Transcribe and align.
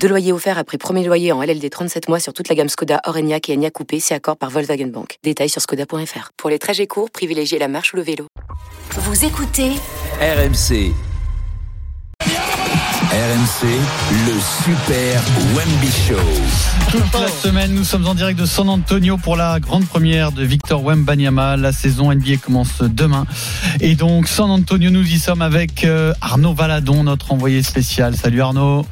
Deux 0.00 0.08
loyers 0.08 0.32
offerts 0.32 0.58
après 0.58 0.78
premier 0.78 1.04
loyer 1.04 1.32
en 1.32 1.42
LLD 1.42 1.68
37 1.70 2.08
mois 2.08 2.20
sur 2.20 2.32
toute 2.32 2.48
la 2.48 2.54
gamme 2.54 2.68
Skoda, 2.68 3.00
Orenia 3.04 3.38
et 3.48 3.54
Enya 3.54 3.70
Coupé, 3.70 3.98
c'est 3.98 4.14
accord 4.14 4.36
par 4.36 4.50
Volkswagen 4.50 4.88
Bank. 4.88 5.18
Détails 5.24 5.48
sur 5.48 5.60
skoda.fr. 5.60 6.30
Pour 6.36 6.50
les 6.50 6.58
trajets 6.58 6.86
courts, 6.86 7.10
privilégiez 7.10 7.58
la 7.58 7.68
marche 7.68 7.92
ou 7.92 7.96
le 7.96 8.02
vélo. 8.02 8.26
Vous 8.92 9.24
écoutez 9.24 9.72
RMC. 10.20 10.92
RMC, 13.10 13.66
le 14.26 14.64
Super 14.64 15.22
Wemby 15.54 15.90
Show. 15.90 16.16
Toute 16.90 17.20
la 17.20 17.28
semaine, 17.28 17.74
nous 17.74 17.84
sommes 17.84 18.06
en 18.06 18.14
direct 18.14 18.38
de 18.38 18.46
San 18.46 18.68
Antonio 18.68 19.16
pour 19.16 19.36
la 19.36 19.58
grande 19.58 19.86
première 19.86 20.32
de 20.32 20.44
Victor 20.44 20.84
Wembanyama. 20.84 21.56
La 21.56 21.72
saison 21.72 22.12
NBA 22.12 22.36
commence 22.44 22.82
demain. 22.82 23.26
Et 23.80 23.94
donc, 23.94 24.28
San 24.28 24.50
Antonio, 24.50 24.90
nous 24.90 25.06
y 25.06 25.18
sommes 25.18 25.42
avec 25.42 25.84
euh, 25.84 26.12
Arnaud 26.20 26.52
Valadon, 26.52 27.04
notre 27.04 27.32
envoyé 27.32 27.62
spécial. 27.62 28.16
Salut 28.16 28.42
Arnaud. 28.42 28.84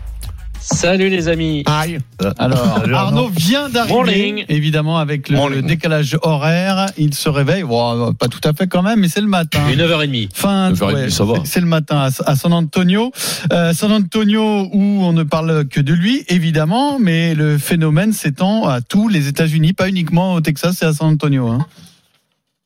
Salut 0.67 1.11
les 1.11 1.29
amis. 1.29 1.63
Aïe. 1.67 1.99
Alors, 2.39 2.81
Arnaud 2.95 3.29
vient 3.29 3.69
d'arriver, 3.69 4.47
évidemment, 4.49 4.97
avec 4.99 5.29
le, 5.29 5.61
décalage 5.61 6.17
horaire. 6.23 6.87
Il 6.97 7.13
se 7.13 7.29
réveille, 7.29 7.65
bon, 7.65 8.15
pas 8.15 8.29
tout 8.29 8.41
à 8.45 8.55
fait 8.55 8.67
quand 8.67 8.83
même, 8.83 9.01
mais 9.01 9.09
c'est 9.09 9.21
le 9.21 9.27
matin. 9.27 9.61
Une 9.71 9.79
9h30. 9.79 10.29
Fin, 10.33 10.73
9h30, 10.73 10.95
ouais, 10.95 11.11
c'est- 11.11 11.25
c'est 11.45 11.61
le 11.61 11.67
matin 11.67 11.99
à, 11.99 12.31
à 12.31 12.35
San 12.37 12.53
Antonio. 12.55 13.13
Euh, 13.53 13.75
San 13.75 13.93
Antonio 13.93 14.69
où 14.73 15.05
on 15.05 15.13
ne 15.13 15.23
parle 15.23 15.67
que 15.69 15.81
de 15.83 15.93
lui, 15.93 16.25
évidemment, 16.29 16.99
mais 16.99 17.35
le 17.35 17.59
phénomène 17.59 18.15
s'étend 18.15 18.67
à 18.67 18.81
tous 18.81 19.09
les 19.09 19.29
États-Unis, 19.29 19.75
pas 19.75 19.89
uniquement 19.91 20.33
au 20.33 20.41
Texas 20.41 20.81
et 20.83 20.87
à 20.87 20.95
San 20.95 21.09
Antonio. 21.09 21.47
Hein. 21.49 21.67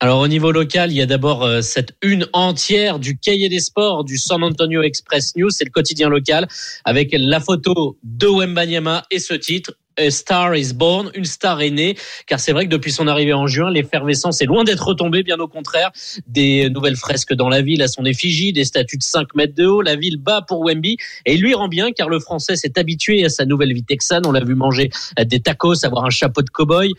Alors 0.01 0.21
au 0.21 0.29
niveau 0.29 0.53
local, 0.53 0.93
il 0.93 0.97
y 0.97 1.03
a 1.03 1.07
d'abord 1.07 1.43
euh, 1.43 1.61
cette 1.61 1.97
une 2.03 2.29
entière 2.33 3.01
du 3.01 3.19
cahier 3.19 3.49
des 3.49 3.59
sports 3.59 4.05
du 4.05 4.17
San 4.17 4.45
Antonio 4.45 4.81
Express 4.83 5.35
News, 5.35 5.51
c'est 5.51 5.65
le 5.65 5.73
quotidien 5.73 6.09
local, 6.09 6.47
avec 6.85 7.09
la 7.13 7.41
photo 7.41 7.99
de 8.05 8.29
Wembanyama 8.29 9.05
et 9.11 9.19
ce 9.19 9.35
titre. 9.35 9.73
A 9.99 10.11
Star 10.11 10.55
is 10.57 10.73
Born, 10.75 11.11
une 11.15 11.25
star 11.25 11.61
est 11.61 11.71
née, 11.71 11.97
car 12.27 12.41
c'est 12.41 12.53
vrai 12.53 12.67
que 12.67 12.71
depuis 12.71 12.93
son 12.93 13.09
arrivée 13.09 13.33
en 13.33 13.47
juin, 13.47 13.71
l'effervescence 13.71 14.41
est 14.41 14.47
loin 14.47 14.65
d'être 14.65 14.87
retombée, 14.87 15.23
bien 15.23 15.39
au 15.39 15.49
contraire. 15.49 15.91
Des 16.27 16.71
nouvelles 16.71 16.97
fresques 16.97 17.35
dans 17.35 17.49
la 17.49 17.63
ville 17.63 17.83
à 17.83 17.89
son 17.89 18.05
effigie, 18.05 18.53
des 18.53 18.65
statues 18.65 18.99
de 18.99 19.03
5 19.03 19.35
mètres 19.35 19.55
de 19.55 19.67
haut, 19.67 19.83
la 19.83 19.97
ville 19.97 20.17
bat 20.17 20.43
pour 20.47 20.61
Wemby, 20.61 20.97
et 21.27 21.35
il 21.35 21.41
lui 21.41 21.55
rend 21.55 21.69
bien, 21.69 21.93
car 21.93 22.09
le 22.09 22.21
Français 22.21 22.57
s'est 22.57 22.79
habitué 22.79 23.25
à 23.25 23.29
sa 23.29 23.45
nouvelle 23.45 23.73
vie 23.73 23.83
texane, 23.83 24.25
on 24.27 24.33
l'a 24.33 24.45
vu 24.45 24.55
manger 24.55 24.91
des 25.27 25.41
tacos, 25.41 25.85
avoir 25.85 26.05
un 26.05 26.11
chapeau 26.11 26.43
de 26.43 26.51
cow-boy, 26.51 26.93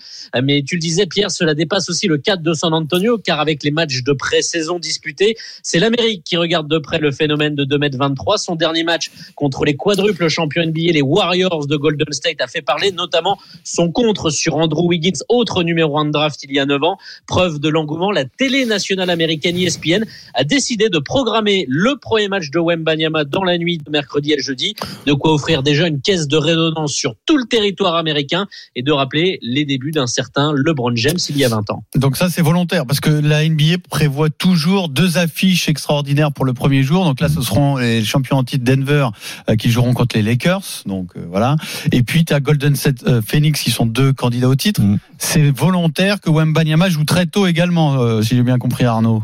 mais 0.43 0.63
tu 0.63 0.75
le 0.75 0.81
disais 0.81 1.05
Pierre, 1.05 1.31
cela 1.31 1.53
dépasse 1.53 1.89
aussi 1.89 2.07
le 2.07 2.17
cadre 2.17 2.43
de 2.43 2.53
San 2.53 2.73
Antonio, 2.73 3.17
car 3.17 3.39
avec 3.39 3.63
les 3.63 3.71
matchs 3.71 4.03
de 4.03 4.13
pré-saison 4.13 4.79
disputés, 4.79 5.37
c'est 5.63 5.79
l'Amérique 5.79 6.23
qui 6.23 6.37
regarde 6.37 6.67
de 6.67 6.77
près 6.77 6.99
le 6.99 7.11
phénomène 7.11 7.55
de 7.55 7.63
2m23. 7.63 8.37
Son 8.37 8.55
dernier 8.55 8.83
match 8.83 9.11
contre 9.35 9.65
les 9.65 9.75
quadruples 9.75 10.27
champions 10.27 10.65
NBA, 10.65 10.91
les 10.91 11.01
Warriors 11.01 11.67
de 11.67 11.75
Golden 11.77 12.11
State, 12.11 12.41
a 12.41 12.47
fait 12.47 12.61
parler 12.61 12.88
notamment 12.91 13.37
son 13.63 13.91
contre 13.91 14.29
sur 14.29 14.55
Andrew 14.55 14.87
Wiggins, 14.87 15.19
autre 15.27 15.63
numéro 15.63 15.97
1 15.97 16.05
de 16.05 16.11
draft 16.11 16.43
il 16.43 16.53
y 16.53 16.59
a 16.59 16.65
9 16.65 16.83
ans. 16.83 16.97
Preuve 17.27 17.59
de 17.59 17.69
l'engouement, 17.69 18.11
la 18.11 18.25
télé 18.25 18.65
nationale 18.65 19.09
américaine 19.09 19.57
ESPN 19.57 20.05
a 20.33 20.43
décidé 20.43 20.89
de 20.89 20.99
programmer 20.99 21.65
le 21.67 21.97
premier 21.97 22.27
match 22.27 22.49
de 22.51 22.59
Wembanyama 22.59 23.23
dans 23.23 23.43
la 23.43 23.57
nuit 23.57 23.77
de 23.77 23.89
mercredi 23.89 24.33
le 24.35 24.41
jeudi, 24.41 24.75
de 25.05 25.13
quoi 25.13 25.33
offrir 25.33 25.63
déjà 25.63 25.87
une 25.87 26.01
caisse 26.01 26.27
de 26.27 26.37
résonance 26.37 26.93
sur 26.93 27.15
tout 27.25 27.37
le 27.37 27.45
territoire 27.45 27.95
américain 27.95 28.47
et 28.75 28.83
de 28.83 28.91
rappeler 28.91 29.39
les 29.41 29.65
débuts 29.65 29.91
d'un 29.91 30.07
certain 30.07 30.53
LeBron 30.55 30.95
James 30.95 31.17
il 31.29 31.37
y 31.37 31.45
a 31.45 31.49
20 31.49 31.69
ans. 31.71 31.83
Donc 31.95 32.17
ça 32.17 32.29
c'est 32.29 32.41
volontaire 32.41 32.85
parce 32.85 32.99
que 32.99 33.09
la 33.09 33.47
NBA 33.47 33.79
prévoit 33.89 34.29
toujours 34.29 34.89
deux 34.89 35.17
affiches 35.17 35.69
extraordinaires 35.69 36.31
pour 36.31 36.45
le 36.45 36.53
premier 36.53 36.83
jour. 36.83 37.05
Donc 37.05 37.19
là 37.19 37.29
ce 37.29 37.41
seront 37.41 37.77
les 37.77 38.03
champions 38.03 38.37
en 38.37 38.43
titre 38.43 38.63
Denver 38.63 39.07
euh, 39.49 39.55
qui 39.55 39.69
joueront 39.69 39.93
contre 39.93 40.15
les 40.15 40.23
Lakers. 40.23 40.83
Donc 40.85 41.11
euh, 41.15 41.25
voilà. 41.29 41.55
Et 41.91 42.03
puis 42.03 42.25
tu 42.25 42.33
as 42.33 42.39
Golden 42.39 42.75
State 42.79 43.03
euh, 43.07 43.21
Phoenix 43.25 43.61
qui 43.61 43.71
sont 43.71 43.85
deux 43.85 44.13
candidats 44.13 44.49
au 44.49 44.55
titre. 44.55 44.81
Mm. 44.81 44.97
C'est 45.17 45.49
volontaire 45.51 46.19
que 46.21 46.29
Wembanyama 46.29 46.89
joue 46.89 47.03
très 47.03 47.25
tôt 47.25 47.45
également 47.47 48.01
euh, 48.01 48.21
si 48.21 48.35
j'ai 48.35 48.43
bien 48.43 48.57
compris 48.57 48.85
Arnaud. 48.85 49.23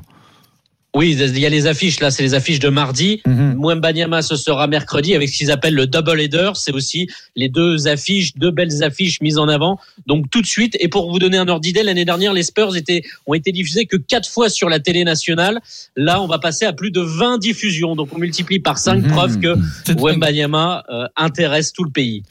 Oui, 0.97 1.11
il 1.19 1.39
y 1.39 1.45
a 1.45 1.49
les 1.49 1.67
affiches, 1.67 1.99
là 1.99 2.09
c'est 2.09 2.23
les 2.23 2.35
affiches 2.35 2.59
de 2.59 2.69
mardi. 2.69 3.21
Mhm. 3.25 3.55
Mwembanyama 3.57 4.21
ce 4.21 4.38
sera 4.38 4.65
mercredi 4.67 5.13
avec 5.13 5.27
ce 5.27 5.38
qu'ils 5.39 5.51
appellent 5.51 5.73
le 5.75 5.88
double 5.88 6.21
header. 6.21 6.51
C'est 6.53 6.71
aussi 6.71 7.09
les 7.35 7.49
deux 7.49 7.89
affiches, 7.89 8.31
deux 8.38 8.49
belles 8.51 8.81
affiches 8.81 9.19
mises 9.19 9.38
en 9.38 9.49
avant. 9.49 9.77
Donc 10.07 10.29
tout 10.31 10.41
de 10.41 10.47
suite. 10.47 10.77
Et 10.79 10.88
pour 10.88 11.11
vous 11.11 11.19
donner 11.19 11.35
un 11.38 11.49
ordre 11.49 11.59
d'idée, 11.59 11.83
l'année 11.83 12.05
dernière, 12.05 12.31
les 12.31 12.44
Spurs 12.44 12.77
étaient, 12.77 13.01
ont 13.25 13.33
été 13.33 13.51
diffusés 13.51 13.88
que 13.88 13.97
quatre 13.97 14.29
fois 14.29 14.47
sur 14.47 14.69
la 14.69 14.79
télé 14.79 15.03
nationale. 15.03 15.59
Là, 15.97 16.21
on 16.21 16.27
va 16.27 16.39
passer 16.39 16.63
à 16.63 16.71
plus 16.71 16.91
de 16.91 17.01
20 17.01 17.39
diffusions. 17.39 17.97
Donc 17.97 18.07
on 18.15 18.17
multiplie 18.17 18.59
par 18.59 18.77
5 18.77 19.03
Mhm. 19.03 19.11
preuves 19.11 19.39
que 19.41 19.53
C'est- 19.83 19.99
Wembanyama 19.99 20.85
euh, 20.89 21.07
intéresse 21.17 21.73
tout 21.73 21.83
le 21.83 21.91
pays. 21.91 22.23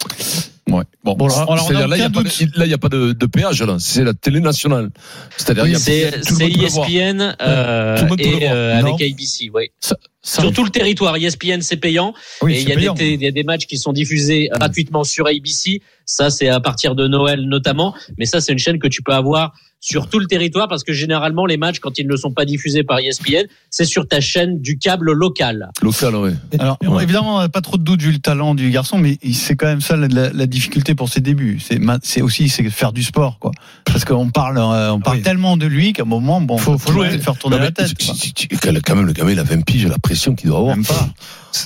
Ouais. 0.66 0.82
Bon, 1.04 1.14
Bon, 1.14 1.26
alors, 1.28 1.52
alors, 1.52 1.72
là, 1.72 1.84
il 1.84 1.86
n'y 1.98 2.02
a, 2.02 2.06
aucun 2.06 2.10
pas 2.10 2.22
doute. 2.22 2.42
de- 2.54 2.58
là, 2.58 2.64
il 2.64 2.70
y 2.70 2.74
a 2.74 2.78
pas 2.78 2.88
de, 2.88 3.12
de 3.12 3.26
péage, 3.26 3.62
là. 3.62 3.76
C'est 3.78 4.02
la 4.02 4.14
télé 4.14 4.40
nationale. 4.40 4.88
C'est-à-dire, 5.36 5.66
il 5.66 5.72
y 5.72 5.76
a- 5.76 5.78
C'est. 5.78 6.20
ESPN 6.20 7.36
euh, 7.42 7.96
Tout 7.98 8.04
le 8.04 8.08
monde 8.08 8.18
peut 8.18 8.24
le 8.24 8.36
et 8.36 8.38
voir. 8.40 8.52
euh, 8.54 8.78
avec 8.78 8.94
ABC. 9.02 9.50
Oui. 9.52 9.70
Ça- 9.80 9.96
Sur 10.24 10.52
tout 10.52 10.64
le 10.64 10.70
territoire, 10.70 11.14
E 11.16 11.18
ESPN 11.20 11.60
c'est 11.60 11.76
payant. 11.76 12.14
Oui, 12.42 12.52
et 12.52 12.56
c'est 12.56 12.62
il 12.62 12.68
y, 12.68 12.72
a 12.72 12.76
payant. 12.76 12.94
des, 12.94 13.12
il 13.12 13.22
y 13.22 13.26
a 13.26 13.30
des 13.30 13.44
matchs 13.44 13.66
qui 13.66 13.76
sont 13.78 13.92
diffusés 13.92 14.48
gratuitement 14.52 15.04
sur 15.04 15.26
ABC. 15.26 15.82
Ça, 16.06 16.30
c'est 16.30 16.48
à 16.48 16.60
partir 16.60 16.94
de 16.94 17.06
Noël 17.06 17.42
notamment. 17.42 17.94
Mais 18.18 18.24
ça, 18.26 18.40
c'est 18.40 18.52
une 18.52 18.58
chaîne 18.58 18.78
que 18.78 18.88
tu 18.88 19.02
peux 19.02 19.12
avoir 19.12 19.52
sur 19.80 20.08
tout 20.08 20.18
le 20.18 20.24
territoire 20.26 20.66
parce 20.66 20.82
que 20.82 20.94
généralement, 20.94 21.44
les 21.44 21.58
matchs, 21.58 21.78
quand 21.78 21.98
ils 21.98 22.06
ne 22.08 22.16
sont 22.16 22.30
pas 22.32 22.46
diffusés 22.46 22.84
par 22.84 23.00
ESPN, 23.00 23.44
c'est 23.68 23.84
sur 23.84 24.08
ta 24.08 24.18
chaîne 24.18 24.58
du 24.62 24.78
câble 24.78 25.12
local. 25.12 25.68
Local, 25.82 26.16
ouais. 26.16 26.32
Alors 26.58 26.78
Ouais. 26.86 27.02
évidemment, 27.02 27.36
on 27.36 27.40
n'a 27.40 27.50
pas 27.50 27.60
trop 27.60 27.76
de 27.76 27.82
doute 27.82 28.00
vu 28.00 28.10
le 28.12 28.18
talent 28.18 28.54
du 28.54 28.70
garçon, 28.70 28.96
mais 28.96 29.18
il- 29.22 29.34
c'est 29.34 29.56
quand 29.56 29.66
même 29.66 29.82
ça 29.82 29.96
la, 29.96 30.08
la- 30.08 30.30
la 30.32 30.46
difficulté 30.46 30.94
pour 30.94 31.10
ses 31.10 31.20
débuts. 31.20 31.58
C'est 32.02 32.22
aussi 32.22 32.48
c'est 32.48 32.68
faire 32.70 32.94
du 32.94 33.02
sport, 33.02 33.38
quoi. 33.38 33.50
Parce 33.84 34.06
qu'on 34.06 34.30
parle, 34.30 34.56
euh, 34.56 34.92
on 34.94 35.00
parle 35.00 35.18
Oui. 35.18 35.22
tellement 35.22 35.58
de 35.58 35.66
lui 35.66 35.92
qu'à 35.92 36.02
un 36.02 36.06
moment, 36.06 36.40
bon, 36.40 36.56
Faut- 36.56 36.78
faut 36.78 36.92
jouer. 36.92 37.18
faire 37.18 37.36
tourner 37.36 37.56
Non, 37.58 37.62
la 37.64 37.70
tête. 37.70 37.92
quoi. 38.02 38.14
Quand 38.82 38.96
même, 38.96 39.04
le 39.06 39.12
gamin, 39.12 39.32
il 39.32 39.38
a 39.38 39.42
20 39.44 39.62
piges, 39.66 39.86
la 39.86 39.98
pression 40.14 40.34
qu'il 40.36 40.48
doit 40.50 40.58
avoir. 40.60 40.76
Même 40.76 40.86
pas. 40.86 41.08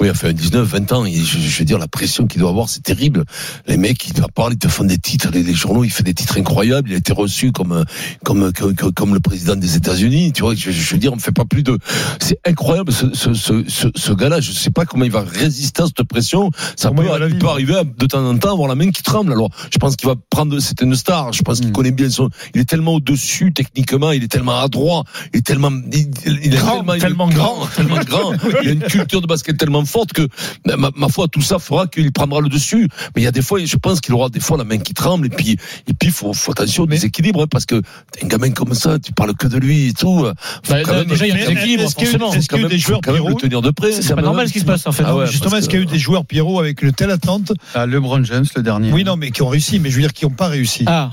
Oui, 0.00 0.06
il 0.06 0.10
a 0.10 0.14
fait 0.14 0.28
un 0.28 0.32
19, 0.34 0.66
20 0.68 0.92
ans. 0.92 1.04
Je, 1.06 1.22
je 1.22 1.58
veux 1.58 1.64
dire, 1.64 1.78
la 1.78 1.88
pression 1.88 2.26
qu'il 2.26 2.40
doit 2.40 2.50
avoir, 2.50 2.68
c'est 2.68 2.82
terrible. 2.82 3.24
Les 3.66 3.78
mecs, 3.78 4.06
ils 4.06 4.12
te 4.12 4.20
parlent, 4.32 4.52
ils 4.52 4.58
te 4.58 4.68
font 4.68 4.84
des 4.84 4.98
titres. 4.98 5.30
Les, 5.32 5.42
les 5.42 5.54
journaux, 5.54 5.82
il 5.84 5.90
fait 5.90 6.02
des 6.02 6.12
titres 6.12 6.38
incroyables. 6.38 6.90
Il 6.90 6.94
a 6.94 6.98
été 6.98 7.12
reçu 7.14 7.52
comme, 7.52 7.84
comme, 8.24 8.52
comme, 8.94 9.14
le 9.14 9.20
président 9.20 9.56
des 9.56 9.76
États-Unis. 9.76 10.32
Tu 10.34 10.42
vois, 10.42 10.54
je, 10.54 10.70
je 10.70 10.92
veux 10.92 10.98
dire, 10.98 11.12
on 11.12 11.16
ne 11.16 11.20
fait 11.20 11.32
pas 11.32 11.46
plus 11.46 11.62
de. 11.62 11.78
C'est 12.20 12.38
incroyable, 12.46 12.92
ce, 12.92 13.06
ce, 13.14 13.32
ce, 13.32 13.88
ce, 13.94 14.12
gars-là. 14.12 14.40
Je 14.40 14.52
sais 14.52 14.70
pas 14.70 14.84
comment 14.84 15.04
il 15.06 15.10
va 15.10 15.22
résister 15.22 15.82
à 15.82 15.86
cette 15.86 16.02
pression. 16.06 16.50
Ça 16.76 16.90
peut, 16.90 17.04
il 17.30 17.38
peut 17.38 17.48
arriver 17.48 17.76
à- 17.76 17.84
de 17.84 18.06
temps 18.06 18.24
en 18.26 18.36
temps 18.36 18.50
à 18.50 18.52
avoir 18.52 18.68
la 18.68 18.74
main 18.74 18.90
qui 18.90 19.02
tremble. 19.02 19.32
Alors, 19.32 19.48
je 19.70 19.78
pense 19.78 19.96
qu'il 19.96 20.08
va 20.08 20.16
prendre. 20.28 20.58
C'est 20.60 20.82
une 20.82 20.94
star. 20.96 21.32
Je 21.32 21.40
pense 21.42 21.60
qu'il 21.60 21.68
Mm. 21.70 21.72
connaît 21.72 21.92
bien 21.92 22.10
son. 22.10 22.28
Il 22.54 22.60
est 22.60 22.68
tellement 22.68 22.94
au-dessus 22.94 23.52
techniquement. 23.54 24.10
Il 24.12 24.22
est 24.22 24.28
tellement 24.28 24.60
adroit. 24.60 25.04
Il 25.32 25.38
est 25.38 25.46
tellement. 25.46 25.70
Il, 25.92 26.10
il 26.26 26.52
est 26.54 26.56
Grand, 26.58 26.76
tellement, 26.84 26.98
tellement 26.98 27.28
grand, 27.28 27.66
tellement 27.74 28.00
grand. 28.04 28.32
Il 28.62 28.68
a 28.68 28.72
une 28.72 28.82
culture 28.82 29.20
de 29.20 29.26
basket 29.26 29.56
tellement 29.56 29.84
forte 29.84 30.12
que 30.12 30.26
ma, 30.66 30.90
ma 30.96 31.08
foi, 31.08 31.26
tout 31.28 31.40
ça 31.42 31.58
fera 31.58 31.86
qu'il 31.86 32.10
prendra 32.12 32.40
le 32.40 32.48
dessus. 32.48 32.88
Mais 33.14 33.22
il 33.22 33.24
y 33.24 33.28
a 33.28 33.32
des 33.32 33.42
fois, 33.42 33.58
je 33.64 33.76
pense 33.76 34.00
qu'il 34.00 34.14
aura 34.14 34.28
des 34.28 34.40
fois 34.40 34.56
la 34.58 34.64
main 34.64 34.78
qui 34.78 34.94
tremble 34.94 35.26
et 35.26 35.30
puis 35.30 35.56
et 35.86 35.94
puis 35.94 36.10
faut, 36.10 36.32
faut 36.32 36.52
attention 36.52 36.84
au 36.84 36.86
déséquilibre 36.86 37.42
hein, 37.42 37.46
parce 37.50 37.66
que 37.66 37.80
t'es 38.12 38.24
un 38.24 38.28
gamin 38.28 38.50
comme 38.50 38.74
ça, 38.74 38.98
tu 38.98 39.12
parles 39.12 39.34
que 39.34 39.46
de 39.46 39.58
lui 39.58 39.88
et 39.88 39.92
tout. 39.92 40.24
Faut 40.62 40.72
Bah, 40.72 40.82
quand 40.82 40.92
non, 40.92 40.98
même- 41.00 41.08
déjà, 41.08 41.26
il 41.26 41.28
y 41.28 41.32
a 41.32 41.34
un 41.34 41.38
déséquilibre, 41.38 41.82
faut 41.84 41.90
quand 41.90 42.02
même- 42.02 42.10
forcément. 42.18 42.32
Est-ce 42.34 42.48
qu'il 42.48 42.58
y 42.58 42.60
a 42.60 42.62
eu 42.62 42.64
quand 42.64 42.68
des 42.70 42.78
joueurs 42.78 43.00
Pierrot 43.00 43.34
tenir 43.34 43.62
de 43.62 43.70
près. 43.70 43.92
C'est 43.92 44.14
pas 44.14 44.22
normal 44.22 44.48
ce 44.48 44.52
qui 44.52 44.60
se 44.60 44.64
passe 44.64 44.86
en 44.86 44.92
fait. 44.92 45.04
Ah 45.06 45.16
ouais, 45.16 45.26
Justement, 45.26 45.56
est-ce 45.56 45.68
qu'il 45.68 45.78
y 45.78 45.82
a 45.82 45.84
eu 45.84 45.86
des 45.86 45.98
joueurs 45.98 46.24
Pierrot 46.24 46.58
avec 46.60 46.82
une 46.82 46.92
telle 46.92 47.10
attente 47.10 47.52
Ah, 47.74 47.86
LeBron 47.86 48.22
James, 48.24 48.44
le 48.56 48.62
dernier. 48.62 48.92
Oui, 48.92 49.04
non, 49.04 49.16
mais 49.16 49.30
qui 49.30 49.42
ont 49.42 49.48
réussi, 49.48 49.78
mais 49.78 49.90
je 49.90 49.96
veux 49.96 50.02
dire 50.02 50.12
qui 50.12 50.24
n'ont 50.24 50.30
pas 50.30 50.48
réussi. 50.48 50.84
Ah. 50.86 51.10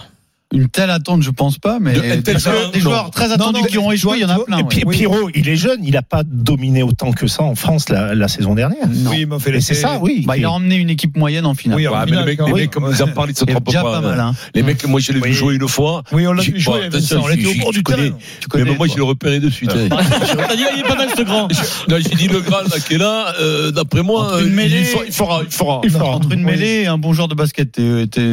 Une 0.55 0.69
telle 0.69 0.89
attente, 0.89 1.21
je 1.21 1.31
pense 1.31 1.57
pas, 1.57 1.79
mais 1.79 1.93
De- 1.93 2.21
des, 2.21 2.39
joueurs, 2.39 2.71
des 2.71 2.79
joueurs 2.79 3.11
très 3.11 3.31
attendus 3.31 3.61
non, 3.61 3.67
qui 3.67 3.77
ont 3.77 3.91
échoué, 3.91 4.17
il 4.17 4.21
y 4.21 4.25
en 4.25 4.29
a 4.29 4.39
plein. 4.39 4.59
et 4.59 4.61
ouais. 4.61 4.67
puis- 4.69 4.83
Oui. 4.85 4.95
Pierrot, 4.97 5.29
il 5.35 5.49
est 5.49 5.55
jeune, 5.57 5.79
il 5.83 5.91
n'a 5.91 6.01
pas 6.01 6.23
dominé 6.25 6.81
autant 6.81 7.11
que 7.11 7.27
ça 7.27 7.43
en 7.43 7.55
France 7.55 7.89
la, 7.89 8.15
la 8.15 8.27
saison 8.29 8.55
dernière. 8.55 8.87
Non. 8.87 9.11
Oui, 9.11 9.25
mais 9.29 9.37
fait 9.39 9.53
Et 9.55 9.61
c'est 9.61 9.73
ça, 9.73 9.99
oui. 10.01 10.23
Bah, 10.25 10.37
il 10.37 10.45
a 10.45 10.51
emmené 10.51 10.75
une 10.75 10.89
équipe 10.89 11.17
moyenne 11.17 11.45
en 11.45 11.53
finale. 11.55 11.77
Oui, 11.77 11.87
en 11.87 11.91
Ouais, 11.91 11.99
mais 12.01 12.05
finale, 12.07 12.25
les 12.25 12.31
mecs, 12.37 12.47
les 12.47 12.53
mecs, 12.53 12.71
comme 12.71 12.89
ils 12.91 13.03
en 13.03 13.07
parlent, 13.09 13.29
ils 13.31 13.37
se 13.37 13.43
trompent 13.45 13.63
pas. 13.71 13.83
pas 13.83 14.01
mal, 14.01 14.19
hein. 14.19 14.33
Les 14.53 14.63
mecs, 14.63 14.87
moi, 14.87 14.99
je 15.01 15.11
l'ai 15.11 15.19
vu 15.19 15.23
Oui. 15.25 15.33
jouer 15.33 15.55
une 15.55 15.67
fois. 15.67 16.03
Oui, 16.13 16.25
on 16.25 16.31
l'a 16.33 16.41
vu 16.43 16.59
jouer, 16.59 16.81
on 16.91 17.29
était 17.29 17.47
au 17.47 17.53
bord 17.61 17.71
du 17.73 17.83
terrain. 17.83 18.09
Mais 18.55 18.63
moi, 18.75 18.87
je 18.87 18.95
l'ai 18.95 19.01
repéré 19.01 19.39
de 19.39 19.49
suite. 19.49 19.71
hein. 19.71 19.89
T'as 19.89 20.55
dit, 20.55 20.63
il 20.73 20.79
est 20.79 20.83
pas 20.87 20.95
mal 20.95 21.09
ce 21.15 21.21
grand. 21.23 21.47
J'ai 21.89 22.15
dit 22.15 22.27
le 22.29 22.39
grand 22.39 22.61
là 22.61 22.79
qui 22.87 22.93
est 22.95 22.97
là. 22.97 23.33
euh, 23.41 23.71
D'après 23.71 24.03
moi, 24.03 24.35
euh, 24.35 24.47
mêlée- 24.49 24.79
il 24.79 24.85
fera, 24.85 25.41
il 25.43 25.51
fera, 25.51 25.81
il 25.83 25.89
fera. 25.89 26.05
Entre 26.15 26.31
une 26.31 26.43
mêlée 26.43 26.83
et 26.83 26.87
un 26.87 26.97
bon 26.97 27.11
joueur 27.13 27.27
de 27.27 27.35
basket, 27.35 27.77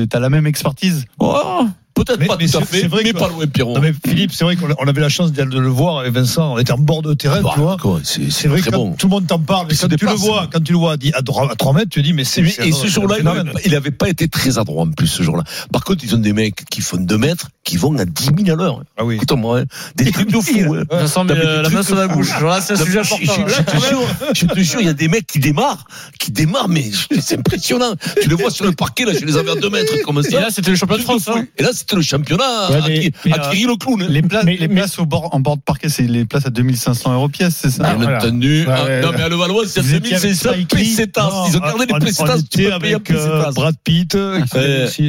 t'as 0.09 0.21
la 0.21 0.29
même 0.31 0.47
expertise 0.47 1.05
Oh, 1.19 1.67
Peut-être 1.95 2.27
pas 2.27 2.37
mais 2.39 2.47
tout 2.49 2.59
à 2.59 2.65
fait, 2.65 2.89
vrai 2.89 3.03
mais 3.05 3.13
que- 3.13 3.19
pas 3.19 3.29
loin, 3.29 3.47
Pierrot. 3.47 3.75
Non 3.75 3.81
mais 3.81 3.93
Philippe, 4.07 4.33
c'est 4.33 4.45
vrai 4.45 4.57
qu'on 4.57 4.87
avait 4.87 5.01
la 5.01 5.09
chance 5.09 5.31
de 5.33 5.43
le 5.43 5.69
voir 5.69 5.99
avec 5.99 6.13
Vincent. 6.13 6.55
On 6.55 6.59
était 6.59 6.73
en 6.73 6.79
bord 6.79 7.03
de 7.03 7.13
terrain, 7.15 7.43
Bah, 7.43 7.51
tu 7.55 7.61
vois. 7.61 7.77
C'est 8.03 8.49
vrai 8.49 8.61
que 8.61 8.71
bon. 8.71 8.93
tout 8.95 9.07
le 9.07 9.11
monde 9.11 9.27
t'en 9.27 9.39
parle, 9.39 9.67
mais 9.71 9.77
quand 9.77 9.89
tu 9.97 10.07
le 10.07 10.13
vois, 10.13 10.49
quand 10.53 10.63
tu 10.63 10.73
le 10.73 10.79
vois 10.79 10.93
à 10.93 10.97
dix- 10.97 11.13
à 11.15 11.23
3 11.23 11.73
mètres, 11.75 11.89
tu 11.91 12.01
te 12.01 12.05
dis 12.07 12.13
mais 12.13 12.25
c'est. 12.25 12.41
Et, 12.43 12.73
ce 12.73 12.87
jour-là, 12.87 13.17
il 13.65 13.71
n'avait 13.73 13.91
pas, 13.91 14.09
été 14.09 14.29
très 14.29 14.59
adroit 14.59 14.83
en 14.85 14.91
plus 14.91 15.07
ce 15.07 15.23
jour-là. 15.23 15.45
Par 15.73 15.85
contre, 15.85 16.05
ils 16.05 16.15
ont 16.15 16.19
des 16.19 16.33
mecs 16.33 16.65
qui 16.71 16.81
font 16.81 16.97
2 16.97 17.19
mètres, 17.19 17.49
qui 17.65 17.77
vont 17.77 17.97
à 17.99 18.05
10 18.05 18.31
000 18.45 18.51
à 18.51 18.55
l'heure. 18.63 18.83
Ah 18.97 19.05
oui. 19.05 19.17
Écoute-moi, 19.17 19.61
hein. 19.61 19.65
des 19.97 20.11
trucs 20.11 20.31
de 20.33 20.41
fou. 20.41 20.75
hein. 20.75 20.85
Vincent 20.91 21.27
euh, 21.29 21.63
la 21.63 21.69
main 21.69 21.83
sur 21.83 21.95
la 21.95 22.09
bouche. 22.09 22.31
C'est 22.63 22.73
un 22.75 22.77
sujet 22.77 23.03
je- 23.05 23.15
important. 23.15 23.99
Je, 24.35 24.41
je 24.41 24.47
te 24.47 24.61
jure, 24.61 24.81
il 24.81 24.87
y 24.87 24.91
a 24.91 24.93
des 24.95 25.09
mecs 25.09 25.27
qui 25.27 25.39
démarrent, 25.39 25.85
qui 26.19 26.31
démarrent, 26.33 26.69
mais 26.69 26.91
c'est 27.21 27.39
impressionnant. 27.39 27.95
Tu 28.23 28.29
les 28.29 28.35
vois 28.35 28.51
sur 28.51 28.65
le 28.65 28.73
parquet, 28.73 29.05
là, 29.05 29.13
je 29.19 29.25
les 29.25 29.37
avais 29.37 29.51
à 29.51 29.55
2 29.57 29.71
mètres 29.71 29.95
comme 30.05 30.23
ça. 30.23 30.29
Et 30.39 30.41
là, 30.41 30.49
c'était 30.51 30.71
le 30.71 30.77
championnat 30.77 30.99
de 31.01 31.05
France. 31.05 31.29
hein. 31.29 31.45
Et 31.59 31.63
là, 31.63 31.71
c'était 31.83 31.97
le 31.97 32.03
championnat 32.03 32.71
Ouais, 32.71 32.77
à, 32.77 32.89
mais- 32.89 33.01
qui- 33.01 33.13
mais, 33.27 33.33
à 33.35 33.39
Kirill 33.51 33.67
le 33.69 33.77
clown. 33.77 34.03
hein. 34.03 34.07
Les 34.09 34.23
places, 34.23 34.45
Mais- 34.45 34.57
les 34.57 34.69
mais- 34.69 34.75
places 34.77 34.99
au 34.99 35.07
bord, 35.07 35.29
en 35.35 35.41
bord 35.41 35.57
de 35.57 35.63
parquet, 35.63 35.89
c'est 35.89 36.03
les 36.05 36.25
places 36.25 36.47
à 36.47 36.51
2500 36.51 37.13
euros 37.13 37.29
pièce, 37.29 37.57
c'est 37.61 37.71
ça 37.71 37.83
Bien 37.85 37.95
voilà. 37.97 38.19
entendu. 38.19 38.65
Ouais, 38.67 38.73
Ah, 38.75 38.85
ouais, 38.85 39.01
non, 39.03 39.11
mais 39.15 39.23
à 39.23 39.29
Levallois, 39.29 39.65
c'est 39.67 39.81
Vous 39.81 39.95
étiez 39.95 40.15
avec 40.17 40.23
2500 40.31 40.51
Spike 40.53 40.73
Lee 40.75 40.85
pesetas. 40.97 41.31
Ils 41.49 41.57
ont 41.57 41.61
gardé 41.61 41.87
les 41.87 41.99
pesetas, 41.99 42.37
tu 42.51 42.65
peux 42.65 42.79
payer 42.79 42.95
euh, 42.95 42.99
pesetas. 42.99 43.51
Brad 43.53 43.75
Pitt. 43.85 44.15
euh, 44.15 44.41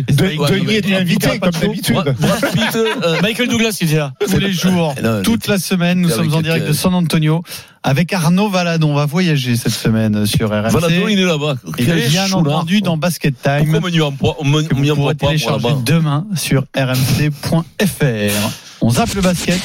Denis 0.10 0.66
Lee, 0.66 0.76
était 0.76 0.96
invité 0.96 1.40
comme 1.40 1.50
Brad- 1.52 1.62
d'habitude. 1.62 1.96
Brad 1.96 2.52
Pitt, 2.52 2.76
euh, 2.76 3.22
Michael 3.22 3.48
Douglas 3.50 3.76
qui 3.78 3.86
était 3.86 3.98
là. 3.98 4.14
tous 4.28 4.38
les 4.38 4.52
jours, 4.54 4.96
Non, 5.04 5.22
toute 5.22 5.48
la 5.48 5.58
semaine, 5.58 6.02
nous 6.02 6.10
sommes 6.10 6.34
en 6.34 6.42
direct 6.42 6.68
de 6.68 6.74
San 6.74 6.94
Antonio 6.94 7.44
avec 7.84 8.14
Arnaud 8.14 8.50
Valadon. 8.50 8.92
On 8.92 8.96
va 8.96 9.06
voyager 9.06 9.56
cette 9.56 9.74
semaine 9.74 10.26
sur 10.26 10.50
RMC. 10.50 10.70
Valadon, 10.72 11.08
il 11.10 11.20
est 11.20 11.26
là-bas. 11.26 11.56
Et 11.78 11.84
bien 12.10 12.32
entendu 12.32 12.82
dans 12.82 12.98
Basket 12.98 13.34
Pourquoi 13.36 13.60
Time. 13.62 13.80
on 13.84 13.88
m'y 13.90 14.02
envoie, 14.02 14.36
on 14.40 14.46
me- 14.46 14.62
que 14.64 14.74
on 14.74 14.80
vous 14.80 14.96
pourrez 14.96 15.16
télécharger 15.16 15.68
demain 15.86 16.26
sur 16.36 16.64
rmc.fr. 16.76 18.50
On 18.86 18.90
zappe 18.90 19.14
le 19.14 19.22
basket. 19.22 19.62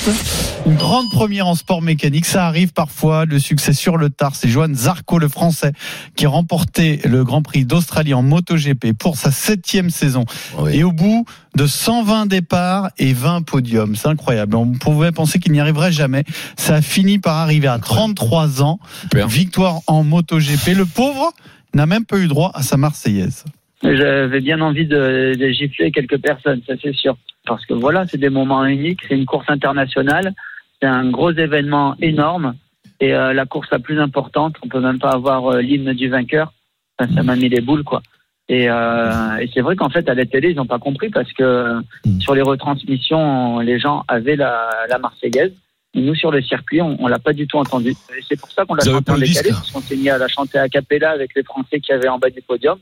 Une 0.64 0.76
grande 0.76 1.10
première 1.10 1.48
en 1.48 1.56
sport 1.56 1.82
mécanique. 1.82 2.24
Ça 2.24 2.46
arrive 2.46 2.72
parfois. 2.72 3.24
Le 3.24 3.40
succès 3.40 3.72
sur 3.72 3.96
le 3.96 4.10
tard. 4.10 4.36
C'est 4.36 4.48
Johan 4.48 4.72
Zarco, 4.72 5.18
le 5.18 5.26
français, 5.26 5.72
qui 6.14 6.24
a 6.24 6.28
remporté 6.28 7.00
le 7.04 7.24
Grand 7.24 7.42
Prix 7.42 7.64
d'Australie 7.64 8.14
en 8.14 8.22
MotoGP 8.22 8.92
pour 8.96 9.16
sa 9.16 9.32
septième 9.32 9.90
saison. 9.90 10.24
Oui. 10.60 10.76
Et 10.76 10.84
au 10.84 10.92
bout 10.92 11.24
de 11.56 11.66
120 11.66 12.26
départs 12.26 12.90
et 12.96 13.12
20 13.12 13.42
podiums. 13.42 13.96
C'est 13.96 14.06
incroyable. 14.06 14.54
On 14.54 14.70
pouvait 14.74 15.10
penser 15.10 15.40
qu'il 15.40 15.50
n'y 15.50 15.58
arriverait 15.58 15.90
jamais. 15.90 16.22
Ça 16.56 16.76
a 16.76 16.80
fini 16.80 17.18
par 17.18 17.38
arriver 17.38 17.66
à 17.66 17.80
33 17.80 18.62
ans. 18.62 18.78
Super. 19.02 19.26
Victoire 19.26 19.80
en 19.88 20.04
MotoGP. 20.04 20.76
Le 20.76 20.86
pauvre 20.86 21.32
n'a 21.74 21.86
même 21.86 22.04
pas 22.04 22.18
eu 22.18 22.28
droit 22.28 22.52
à 22.54 22.62
sa 22.62 22.76
Marseillaise. 22.76 23.42
J'avais 23.82 24.40
bien 24.40 24.60
envie 24.60 24.86
de, 24.86 25.34
de 25.38 25.48
gifler 25.50 25.92
quelques 25.92 26.18
personnes, 26.18 26.60
ça 26.66 26.74
c'est 26.82 26.94
sûr. 26.94 27.16
Parce 27.46 27.64
que 27.64 27.74
voilà, 27.74 28.06
c'est 28.06 28.18
des 28.18 28.28
moments 28.28 28.64
uniques, 28.64 29.00
c'est 29.08 29.14
une 29.14 29.24
course 29.24 29.48
internationale, 29.48 30.34
c'est 30.80 30.88
un 30.88 31.08
gros 31.10 31.32
événement 31.32 31.94
énorme. 32.00 32.54
Et 33.00 33.14
euh, 33.14 33.32
la 33.32 33.46
course 33.46 33.68
la 33.70 33.78
plus 33.78 34.00
importante, 34.00 34.56
on 34.62 34.68
peut 34.68 34.80
même 34.80 34.98
pas 34.98 35.10
avoir 35.10 35.46
euh, 35.46 35.60
l'hymne 35.60 35.92
du 35.92 36.08
vainqueur. 36.08 36.52
Enfin, 36.98 37.14
ça 37.14 37.22
m'a 37.22 37.36
mis 37.36 37.48
les 37.48 37.60
boules, 37.60 37.84
quoi. 37.84 38.02
Et, 38.48 38.68
euh, 38.68 39.36
et 39.36 39.48
c'est 39.54 39.60
vrai 39.60 39.76
qu'en 39.76 39.90
fait, 39.90 40.08
à 40.08 40.14
la 40.14 40.26
télé, 40.26 40.50
ils 40.50 40.56
n'ont 40.56 40.66
pas 40.66 40.78
compris 40.80 41.10
parce 41.10 41.32
que 41.32 41.76
Mm. 42.04 42.20
sur 42.20 42.34
les 42.34 42.42
retransmissions, 42.42 43.60
les 43.60 43.78
gens 43.78 44.04
avaient 44.08 44.36
la, 44.36 44.68
la 44.88 44.98
Marseillaise. 44.98 45.52
Et 45.94 46.00
nous, 46.00 46.14
sur 46.14 46.30
le 46.30 46.42
circuit, 46.42 46.82
on, 46.82 46.96
on 47.02 47.06
l'a 47.06 47.18
pas 47.18 47.32
du 47.32 47.46
tout 47.46 47.58
entendu. 47.58 47.90
Et 47.90 48.22
c'est 48.28 48.38
pour 48.38 48.50
ça 48.50 48.64
qu'on 48.64 48.74
l'a 48.74 48.84
chanté 48.84 49.12
en 49.12 49.18
décalé, 49.18 49.50
parce 49.50 49.70
qu'on 49.70 49.80
s'est 49.80 49.96
mis 49.96 50.10
à 50.10 50.18
la 50.18 50.28
chanter 50.28 50.58
à 50.58 50.68
capella 50.68 51.10
avec 51.10 51.30
les 51.34 51.42
Français 51.44 51.80
qui 51.80 51.92
avaient 51.92 52.08
en 52.08 52.18
bas 52.18 52.30
du 52.30 52.42
podium. 52.42 52.78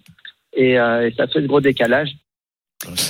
Et, 0.57 0.81
euh, 0.81 1.09
et 1.09 1.15
ça 1.15 1.27
fait 1.27 1.41
ce 1.41 1.47
gros 1.47 1.61
décalage. 1.61 2.17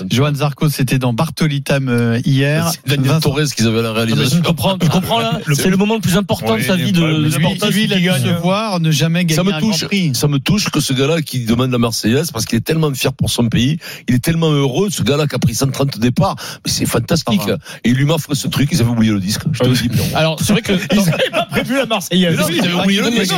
Johan 0.09 0.33
Zarco, 0.33 0.69
c'était 0.69 0.99
dans 1.01 1.13
Bartolitam 1.13 1.89
euh, 1.89 2.21
hier. 2.25 2.71
C'est 2.73 2.87
Daniel 2.89 3.11
Vincent- 3.15 3.31
Torres 3.31 3.53
qui 3.55 3.63
avait 3.65 3.83
la 3.83 3.93
réalisation. 3.93 4.37
tu 4.37 4.43
comprends, 4.45 4.79
tu 4.79 4.89
comprends 4.89 5.19
là 5.19 5.41
C'est 5.55 5.69
le 5.69 5.77
moment 5.77 5.95
le 5.97 6.01
plus 6.01 6.17
important 6.17 6.57
de 6.57 6.63
sa 6.63 6.77
vie 6.77 6.93
de, 6.93 7.01
de 7.25 7.31
sportif. 7.31 7.75
lui, 7.75 7.85
il 7.85 7.93
a 7.93 7.99
dû 7.99 8.25
se 8.29 8.41
voir 8.41 8.79
ne 8.79 8.93
jamais 8.93 9.25
gagner 9.25 9.35
Ça 9.35 9.43
me 9.43 9.53
un 9.53 9.59
touche. 9.59 9.81
Grand 9.81 9.89
Prix. 9.89 10.15
Ça 10.15 10.29
me 10.29 10.39
touche 10.39 10.71
que 10.71 10.79
ce 10.79 10.93
gars-là 10.93 11.21
qui 11.21 11.45
demande 11.45 11.73
la 11.73 11.79
Marseillaise 11.79 12.31
parce 12.31 12.45
qu'il 12.47 12.57
est 12.59 12.63
tellement 12.63 12.95
fier 12.95 13.13
pour 13.13 13.29
son 13.29 13.49
pays, 13.49 13.79
il 14.09 14.15
est 14.15 14.21
tellement 14.23 14.51
heureux, 14.53 14.89
ce 14.89 15.03
gars-là 15.03 15.27
qui 15.27 15.35
a 15.35 15.39
pris 15.41 15.55
130 15.57 15.99
départs, 15.99 16.37
mais 16.65 16.71
c'est 16.71 16.87
fantastique. 16.87 17.43
Et 17.83 17.89
il 17.91 17.95
lui 17.97 18.05
m'offre 18.05 18.35
ce 18.35 18.47
truc, 18.47 18.69
ils 18.71 18.81
avaient 18.81 18.91
oublié 18.91 19.12
le 19.12 19.21
disque. 19.21 19.43
Je 19.53 19.59
te 19.59 19.67
le 19.67 19.75
dis, 19.75 19.89
Pierrot. 19.89 20.07
Alors, 20.15 20.39
c'est 20.41 20.53
vrai 20.53 20.62
que. 20.62 20.73
Ils 20.93 20.99
n'avaient 21.05 21.31
pas 21.33 21.47
prévu 21.51 21.77
la 21.77 21.87
Marseillaise. 21.87 22.39
Non, 22.39 22.47
ils 22.49 22.61
avaient 22.61 22.73
oublié 22.75 23.03
le 23.03 23.11
disque. 23.11 23.35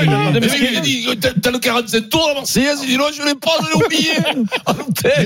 il 0.70 0.76
a 0.76 0.80
dit, 0.80 1.06
t'as 1.20 1.30
t'as 1.40 1.50
le 1.50 1.58
45 1.58 2.08
tours, 2.10 2.24
la 2.28 2.34
Marseillaise, 2.34 2.78
il 2.82 2.88
dit 2.90 2.96
non, 2.98 3.04
je 3.16 3.24
l'ai 3.26 3.34
pas, 3.34 3.50
je 3.62 3.78
l'ai 3.78 3.84
oublié. 3.84 4.10
Ah, 4.66 4.74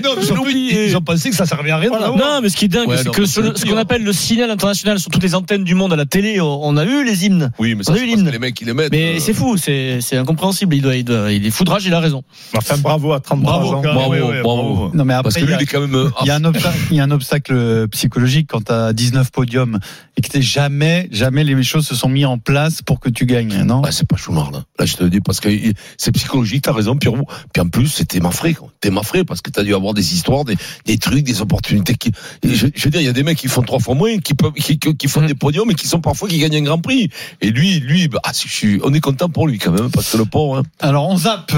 non, 0.04 0.10
je 0.20 0.32
l'ai 0.32 0.38
oublié. 0.38 0.88
Ils 0.92 0.96
ont 0.96 1.00
pensé 1.02 1.30
que 1.30 1.36
ça 1.36 1.46
servait 1.46 1.70
à 1.70 1.76
rien. 1.78 1.90
de. 1.90 1.96
Non, 2.18 2.40
mais 2.42 2.48
ce 2.48 2.56
qui 2.56 2.66
est 2.66 2.68
dingue, 2.68 2.88
Ouais, 2.88 2.96
c'est 2.98 3.10
que 3.10 3.24
ce 3.26 3.40
qu'on 3.66 3.76
appelle 3.76 4.04
le 4.04 4.12
signal 4.12 4.50
international 4.50 4.98
sur 4.98 5.10
toutes 5.10 5.22
les 5.22 5.34
antennes 5.34 5.64
du 5.64 5.74
monde 5.74 5.92
à 5.92 5.96
la 5.96 6.06
télé, 6.06 6.40
on 6.40 6.76
a 6.76 6.84
eu 6.84 7.04
les 7.04 7.26
hymnes. 7.26 7.50
Oui, 7.58 7.74
mais 7.74 7.82
ça, 7.84 7.92
On 7.92 7.94
a 7.94 7.98
c'est 7.98 8.04
eu 8.04 8.06
parce 8.08 8.16
l'hymne. 8.18 8.26
que 8.28 8.32
les 8.32 8.38
mecs, 8.38 8.60
ils 8.60 8.66
les 8.66 8.74
mettent. 8.74 8.92
Mais 8.92 9.16
euh, 9.16 9.20
c'est 9.20 9.34
fou, 9.34 9.56
c'est 9.56 10.00
c'est 10.00 10.16
incompréhensible. 10.16 10.74
Il, 10.74 10.82
doit, 10.82 10.94
il, 10.96 11.04
doit, 11.04 11.32
il 11.32 11.46
est 11.46 11.50
foudrage, 11.50 11.84
il 11.86 11.94
a 11.94 12.00
raison. 12.00 12.22
Enfin, 12.56 12.76
bravo 12.78 13.12
à 13.12 13.20
33 13.20 13.52
Bravo, 13.52 13.74
ans. 13.76 13.80
Bravo, 13.82 14.10
ouais, 14.10 14.20
ouais, 14.20 14.42
bravo. 14.42 14.90
Non, 14.94 15.04
mais 15.04 15.14
Parce 15.22 15.34
que 15.34 15.40
il 15.40 15.46
lui, 15.46 15.54
a- 15.54 15.56
il 15.58 15.62
est 15.62 15.66
quand 15.66 15.80
même. 15.80 15.94
euh, 15.94 16.10
il 16.22 16.26
y 16.26 16.30
a 16.30 16.36
un 16.36 16.44
obstacle, 16.44 16.76
il 16.90 16.96
y 16.96 17.00
a 17.00 17.04
un 17.04 17.10
obstacle 17.10 17.88
psychologique 17.88 18.48
quand 18.50 18.66
tu 18.66 18.72
as 18.72 18.92
19 18.92 19.30
podiums 19.30 19.78
et 20.16 20.20
que 20.22 20.28
t'es 20.28 20.42
jamais, 20.42 21.08
jamais 21.10 21.44
les 21.44 21.62
choses 21.62 21.86
se 21.86 21.94
sont 21.94 22.08
mis 22.08 22.24
en 22.24 22.38
place 22.38 22.82
pour 22.82 23.00
que 23.00 23.08
tu 23.08 23.24
gagnes, 23.26 23.62
non? 23.64 23.82
Ah, 23.84 23.92
c'est 23.92 24.06
pas 24.06 24.16
Schumacher, 24.16 24.52
là. 24.52 24.64
Là, 24.78 24.84
je 24.86 24.94
te 24.96 25.04
le 25.04 25.10
dis, 25.10 25.20
parce 25.20 25.40
que 25.40 25.48
c'est 25.96 26.12
psychologique, 26.12 26.62
t'as 26.62 26.72
raison, 26.72 26.96
Pierrot. 26.96 27.26
Puis 27.52 27.62
en 27.62 27.68
plus, 27.68 27.86
c'était 27.88 28.20
mafré, 28.20 28.54
quoi. 28.54 28.68
T'es 28.80 28.90
mafré 28.90 29.24
parce 29.24 29.40
que 29.40 29.50
t'as 29.50 29.62
dû 29.62 29.74
avoir 29.74 29.94
des 29.94 30.14
histoires, 30.14 30.44
des, 30.44 30.56
des 30.86 30.98
trucs, 30.98 31.24
des 31.24 31.40
opportunités 31.40 31.94
qui, 31.94 32.10
je, 32.44 32.66
je 32.74 32.84
veux 32.84 32.90
dire, 32.90 33.00
il 33.00 33.04
y 33.04 33.08
a 33.08 33.12
des 33.12 33.22
mecs 33.22 33.38
qui 33.38 33.48
font 33.48 33.62
trois 33.62 33.78
fois 33.78 33.94
moins, 33.94 34.18
qui 34.18 34.34
peuvent, 34.34 34.52
qui, 34.52 34.78
qui, 34.78 34.96
qui 34.96 35.08
font 35.08 35.22
des 35.24 35.34
podiums 35.34 35.70
et 35.70 35.74
qui 35.74 35.86
sont 35.86 36.00
parfois, 36.00 36.28
qui 36.28 36.38
gagnent 36.38 36.56
un 36.56 36.62
grand 36.62 36.78
prix. 36.78 37.10
Et 37.40 37.50
lui, 37.50 37.80
lui, 37.80 38.08
bah, 38.08 38.20
je 38.32 38.48
suis, 38.48 38.80
on 38.84 38.92
est 38.94 39.00
content 39.00 39.28
pour 39.28 39.46
lui, 39.48 39.58
quand 39.58 39.72
même, 39.72 39.90
parce 39.90 40.10
que 40.12 40.16
le 40.16 40.24
pauvre, 40.24 40.58
hein. 40.58 40.62
Alors 40.80 41.08
on 41.08 41.16
zappe 41.16 41.52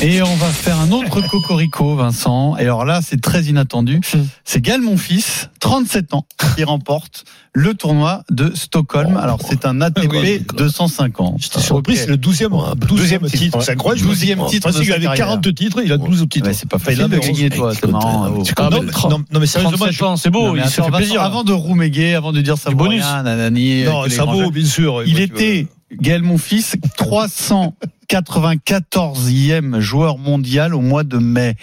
et 0.00 0.22
on 0.22 0.34
va 0.36 0.46
faire 0.48 0.78
un 0.80 0.90
autre 0.92 1.20
cocorico, 1.28 1.96
Vincent. 1.96 2.56
Et 2.56 2.62
alors 2.62 2.84
là, 2.84 3.00
c'est 3.02 3.20
très 3.20 3.44
inattendu. 3.44 4.00
C'est 4.44 4.60
Gaël 4.60 4.80
Monfils, 4.80 5.48
37 5.60 6.14
ans, 6.14 6.26
qui 6.56 6.64
remporte 6.64 7.24
le 7.54 7.74
tournoi 7.74 8.22
de 8.30 8.50
Stockholm. 8.54 9.16
Alors 9.18 9.38
c'est 9.46 9.66
un 9.66 9.80
ATP 9.82 10.10
Oui. 10.10 10.42
250. 10.56 11.42
J'étais 11.42 11.60
surpris, 11.60 11.96
c'est 11.96 12.06
le 12.06 12.16
12e, 12.16 12.46
Ouais, 12.52 12.74
12e 12.86 13.30
titre. 13.30 13.60
C'est 13.62 13.72
incroyable. 13.72 14.08
12e 14.10 14.48
titre 14.48 14.62
Parce 14.64 14.76
de 14.76 14.80
qu'il 14.80 14.88
sa 14.90 14.94
avait 14.96 15.04
carrière. 15.04 15.26
40 15.26 15.54
titres, 15.54 15.80
il 15.84 15.92
a 15.92 15.98
12 15.98 16.26
titres. 16.30 16.46
Ouais, 16.48 16.54
c'est 16.54 16.68
pas 16.68 16.78
il 16.78 16.84
facile 16.84 16.98
de 17.00 17.04
avait 17.04 17.20
gagner, 17.20 17.50
toi. 17.50 17.74
C'est 17.74 17.86
marrant. 17.88 18.42
Ah, 18.66 18.70
non, 18.70 18.82
non, 18.82 19.24
non, 19.30 19.40
mais 19.40 19.46
sérieusement, 19.46 19.76
37 19.76 20.02
ans, 20.02 20.16
c'est 20.16 20.30
beau, 20.30 20.56
il 20.56 20.64
se 20.64 20.80
fait 20.80 20.90
plaisir. 20.90 21.22
Avant 21.22 21.44
de 21.44 21.52
rouméguer, 21.52 22.14
avant 22.14 22.32
de 22.32 22.40
dire 22.40 22.56
ça 22.58 22.70
vaut 22.70 22.84
rien, 22.84 23.22
nanani, 23.22 23.84
non, 23.84 24.08
ça 24.08 24.24
vaut, 24.24 24.50
bien 24.50 24.64
sûr. 24.64 25.04
Il 25.04 25.20
était, 25.20 25.66
Gaël 26.00 26.22
Monfils, 26.22 26.76
394e 26.98 29.80
joueur 29.80 30.16
mondial 30.18 30.74
au 30.74 30.80
mois 30.80 31.04
de 31.04 31.18
mai. 31.18 31.54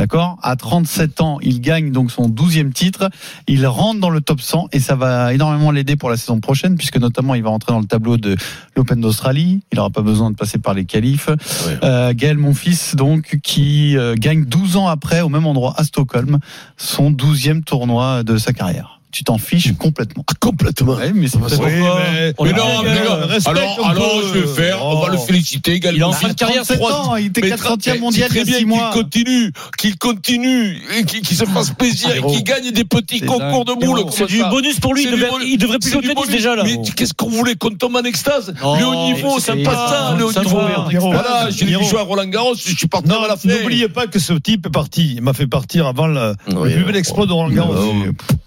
D'accord 0.00 0.38
À 0.42 0.56
37 0.56 1.20
ans, 1.20 1.40
il 1.42 1.60
gagne 1.60 1.92
donc 1.92 2.10
son 2.10 2.30
12e 2.30 2.72
titre. 2.72 3.10
Il 3.46 3.66
rentre 3.66 4.00
dans 4.00 4.08
le 4.08 4.22
top 4.22 4.40
100 4.40 4.68
et 4.72 4.80
ça 4.80 4.94
va 4.94 5.34
énormément 5.34 5.70
l'aider 5.70 5.94
pour 5.94 6.08
la 6.08 6.16
saison 6.16 6.40
prochaine 6.40 6.78
puisque 6.78 6.96
notamment 6.96 7.34
il 7.34 7.42
va 7.42 7.50
rentrer 7.50 7.74
dans 7.74 7.80
le 7.80 7.84
tableau 7.84 8.16
de 8.16 8.34
l'Open 8.76 8.98
d'Australie. 8.98 9.60
Il 9.70 9.76
n'aura 9.76 9.90
pas 9.90 10.00
besoin 10.00 10.30
de 10.30 10.36
passer 10.36 10.56
par 10.56 10.72
les 10.72 10.86
qualifs. 10.86 11.28
Ouais. 11.28 11.78
Euh, 11.84 12.14
Gaël 12.16 12.38
Monfils 12.38 12.96
donc 12.96 13.40
qui 13.42 13.94
euh, 13.98 14.14
gagne 14.16 14.46
12 14.46 14.78
ans 14.78 14.88
après 14.88 15.20
au 15.20 15.28
même 15.28 15.44
endroit 15.44 15.74
à 15.76 15.84
Stockholm 15.84 16.38
son 16.78 17.10
12e 17.10 17.62
tournoi 17.62 18.22
de 18.22 18.38
sa 18.38 18.54
carrière. 18.54 18.99
Tu 19.12 19.24
t'en 19.24 19.38
fiches 19.38 19.76
complètement. 19.76 20.24
Ah, 20.28 20.34
complètement. 20.38 20.94
Ouais, 20.94 21.10
mais 21.12 21.26
c'est 21.26 21.38
peut-être 21.40 21.60
Oui, 21.60 21.72
mais- 21.72 22.32
Mais 22.44 22.52
non, 22.52 22.64
mais 22.84 22.94
non. 23.04 23.10
alors, 23.46 23.86
alors, 23.88 24.22
je 24.32 24.38
vais 24.38 24.46
faire, 24.46 24.84
on 24.86 25.00
va 25.00 25.06
oh. 25.08 25.12
le 25.12 25.18
féliciter 25.18 25.72
également. 25.72 25.96
Il 25.98 26.00
est 26.00 26.04
en 26.04 26.12
Il 26.12 26.30
a 26.30 26.34
37 26.62 26.80
ans, 26.82 27.16
il 27.16 27.26
était 27.26 27.40
Mais 27.40 27.48
quatrième 27.50 27.78
très- 27.80 27.98
mondial 27.98 28.28
il 28.30 28.36
y 28.36 28.40
c'est 28.40 28.40
a 28.40 28.44
très 28.44 28.52
6 28.52 28.64
bien 28.64 28.66
mois. 28.66 28.90
qu'il 28.92 29.02
continue, 29.02 29.52
qu'il 29.78 29.98
continue, 29.98 30.80
qu'il 31.06 31.36
se 31.36 31.44
fasse 31.44 31.70
plaisir, 31.70 32.10
et 32.14 32.16
Héros. 32.18 32.30
qu'il 32.32 32.44
gagne 32.44 32.70
des 32.70 32.84
petits 32.84 33.20
concours 33.20 33.64
de 33.64 33.72
boules. 33.74 34.04
C'est 34.12 34.26
du 34.26 34.38
ça. 34.38 34.48
bonus 34.48 34.78
pour 34.78 34.94
lui. 34.94 35.04
Il 35.04 35.10
devrait, 35.10 35.28
il 35.44 35.58
plus 35.58 35.96
au 35.96 36.00
du 36.00 36.08
tennis 36.08 36.28
déjà 36.28 36.54
là. 36.54 36.62
Mais 36.64 36.78
qu'est-ce 36.96 37.14
qu'on 37.14 37.28
voulait 37.30 37.54
qu'on 37.56 37.70
tombe 37.70 37.96
en 37.96 38.02
extase 38.04 38.54
Oh, 38.62 38.76
Le 38.78 38.86
haut 38.86 39.06
niveau, 39.12 39.38
c'est 39.40 39.52
c'est 39.52 39.62
pas 39.64 39.72
pas 39.74 39.88
ça, 39.88 40.14
le 40.16 40.24
haut 40.24 40.32
ça 40.32 40.42
niveau. 40.42 40.60
Voilà, 41.00 41.48
j'ai 41.50 41.66
Pierrot. 41.66 41.84
joué 41.84 41.98
à 41.98 42.02
Roland 42.02 42.26
Garros, 42.26 42.54
je 42.54 42.74
suis 42.76 42.86
parti 42.86 43.10
à 43.10 43.26
la 43.28 43.36
fin. 43.36 43.48
n'oubliez 43.48 43.88
pas 43.88 44.06
que 44.06 44.18
ce 44.18 44.32
type 44.34 44.66
est 44.66 44.70
parti. 44.70 45.14
Il 45.16 45.22
m'a 45.22 45.32
fait 45.32 45.46
partir 45.48 45.86
avant 45.86 46.06
le, 46.06 46.34
le 46.46 46.70
plus 46.74 46.84
bel 46.84 46.96
exploit 46.96 47.26
de 47.26 47.32
Roland 47.32 47.50
Garros. 47.54 47.74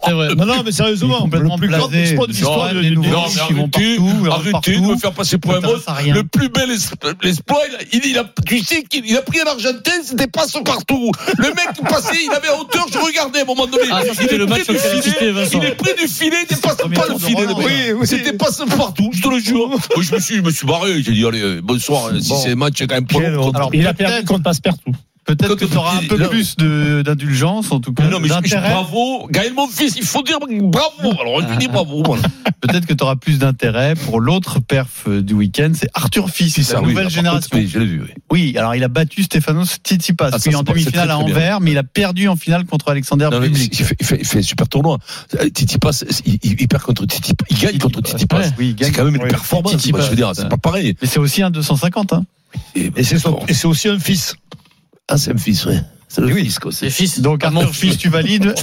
C'est 0.05 0.12
vrai. 0.13 0.29
Non, 0.57 0.63
mais 0.65 0.72
sérieusement, 0.72 1.22
complètement 1.22 1.55
le 1.55 1.60
plus 1.60 1.69
grand 1.69 1.91
exploit 1.91 2.27
de 2.27 2.31
l'histoire 2.31 2.69
qui 2.69 3.53
vont 3.53 3.63
arrêtez, 3.63 3.69
partout, 3.69 3.81
ils 3.83 4.00
vont 4.00 4.31
arrêtez 4.31 4.48
de 4.48 4.51
partout. 4.51 4.91
me 4.91 4.98
faire 4.98 5.13
passer 5.13 5.38
pour 5.38 5.55
un 5.55 5.62
rien. 5.93 6.13
Le 6.13 6.24
plus 6.24 6.50
bel 6.50 6.69
l'exploit, 7.22 7.62
il 7.91 8.17
a, 8.17 8.25
tu 8.45 8.60
sais 8.60 8.83
qu'il 8.83 9.05
il 9.05 9.17
a 9.17 9.22
pris 9.22 9.39
un 9.41 9.50
Argentin, 9.50 9.91
c'était 10.03 10.27
passe 10.27 10.57
partout. 10.63 11.12
Le 11.38 11.48
mec 11.50 11.74
qui 11.75 11.81
passait, 11.83 12.17
il 12.25 12.31
avait 12.31 12.50
hauteur, 12.50 12.86
je 12.91 12.98
regardais 12.98 13.39
à 13.39 13.41
un 13.43 13.45
moment 13.45 13.67
donné. 13.67 13.83
Ah, 13.91 14.01
il 14.03 14.41
est 14.41 14.45
match 14.45 14.67
du 14.67 14.77
filet. 14.77 15.33
Il 15.53 15.63
est 15.65 15.75
près 15.75 15.93
du 15.95 16.07
filet, 16.07 16.38
il 16.50 16.55
dépasse 16.55 16.77
premier 16.77 16.95
pas 16.95 17.07
le 17.07 17.13
de 17.15 17.19
filet. 17.19 17.93
oui. 17.98 18.07
C'était 18.07 18.33
passe 18.33 18.62
partout, 18.77 19.10
je 19.13 19.22
te 19.22 19.29
le 19.29 19.39
jure. 19.39 19.69
Moi, 19.69 19.79
je 20.01 20.13
me 20.13 20.19
suis, 20.19 20.36
je 20.36 20.41
me 20.41 20.51
suis 20.51 20.67
barré. 20.67 21.01
J'ai 21.01 21.12
dit, 21.13 21.25
allez, 21.25 21.62
bonsoir. 21.62 22.12
Si 22.19 22.33
c'est 22.43 22.55
match, 22.55 22.75
c'est 22.77 22.88
quand 22.88 22.95
même 22.95 23.07
pas. 23.07 23.19
Alors, 23.19 23.69
Il 23.74 23.88
a 23.88 23.93
perdu 23.93 24.25
contre 24.25 24.43
Passe-Partout. 24.43 24.93
Peut-être 25.25 25.56
que 25.56 25.65
tu 25.65 25.77
auras 25.77 25.98
un 25.98 26.08
peu 26.08 26.18
là- 26.18 26.27
plus 26.27 26.56
de- 26.58 27.01
d'indulgence, 27.01 27.72
en 27.72 27.80
tout 27.80 27.94
cas. 27.94 28.03
Non, 28.08 28.20
mais 28.20 28.27
je- 28.27 28.34
je- 28.50 28.56
bravo, 28.58 29.27
Gaël, 29.32 29.53
mon 29.53 29.68
fils, 29.68 29.96
il 29.96 30.03
faut 30.03 30.22
dire 30.22 30.38
bravo. 30.39 31.12
Alors, 31.22 31.34
on 31.36 31.39
lui 31.39 31.58
dit 31.58 31.68
bravo. 31.68 32.03
voilà. 32.06 32.24
Peut-être 32.62 32.86
que 32.86 32.94
tu 32.94 33.03
auras 33.03 33.15
plus 33.15 33.39
d'intérêt 33.39 33.94
pour 33.96 34.20
l'autre 34.22 34.60
perf 34.60 35.03
euh, 35.08 35.22
du 35.22 35.34
week-end, 35.34 35.72
c'est 35.75 35.89
Arthur 35.94 36.30
Fils, 36.30 36.72
la 36.72 36.82
oui, 36.82 36.89
nouvelle 36.89 37.10
génération. 37.10 37.42
contre, 37.50 37.56
Oui, 37.58 37.70
je 37.72 37.80
l'ai 37.80 37.86
vu, 37.86 38.01
oui. 38.01 38.13
Oui, 38.32 38.58
alors 38.58 38.75
il 38.75 38.84
a 38.84 38.88
battu 38.88 39.24
Stefanos 39.24 39.77
Tsitsipas, 39.84 40.30
Ah, 40.34 40.39
puis 40.39 40.56
en 40.56 40.63
demi-finale 40.63 41.12
à. 41.12 41.18
Anvers, 41.18 41.60
mais 41.62 41.72
il 41.72 41.77
a 41.77 41.84
perdu 41.84 42.27
en 42.27 42.36
finale 42.36 42.65
contre 42.65 42.89
Alexander 42.89 43.30
Non, 43.32 43.39
mais 43.39 43.48
il, 43.48 43.58
fait, 43.58 43.96
il, 44.00 44.06
fait, 44.06 44.18
il 44.20 44.25
fait 44.25 44.39
un 44.39 44.44
super 44.44 44.68
tournoi. 44.68 44.98
Titi 45.53 45.77
Pass, 45.77 46.03
il, 46.25 46.68
perd 46.68 46.84
contre 46.84 47.06
Titi 47.06 47.34
Il 47.50 47.58
gagne 47.60 47.77
contre. 47.77 48.00
Ouais, 48.01 48.51
oui, 48.58 48.70
il 48.70 48.75
gagne. 48.75 48.89
C'est 48.92 48.96
quand 48.98 49.06
même 49.06 49.15
une 49.15 49.27
performance. 49.27 49.74
Tsitsipas, 49.74 50.01
je 50.01 50.10
veux 50.10 50.15
dire, 50.15 50.32
c'est 50.36 50.50
pas 50.50 50.58
pareil. 50.58 50.96
Mais 51.01 51.08
c'est 51.08 51.20
aussi 51.20 51.42
un 51.44 51.50
250, 51.51 52.13
hein. 52.13 52.25
Et 52.75 53.03
c'est 53.03 53.65
aussi 53.65 53.88
un 53.89 54.00
fils. 54.00 54.36
Ah, 55.10 55.17
un 55.31 55.38
fils, 55.38 55.65
oui. 55.65 55.75
C'est 56.13 56.22
le 56.22 56.27
Oui. 56.32 56.43
fils, 56.43 56.60
quoi. 56.60 56.72
c'est- 56.72 56.91
fils. 56.91 57.22
Donc 57.22 57.43
Arthur 57.43 57.74
Fils, 57.74 57.98
tu 57.98 58.08
valides. 58.10 58.53